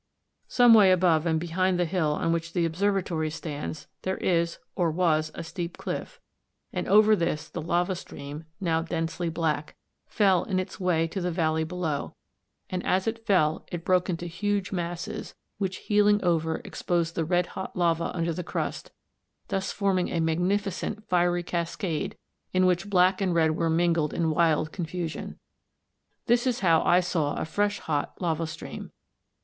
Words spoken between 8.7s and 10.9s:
densely black, fell in its